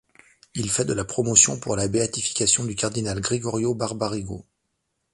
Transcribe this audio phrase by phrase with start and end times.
[0.55, 4.47] Il fait de la promotion pour la béatification du cardinal Gregorio Barbarigo.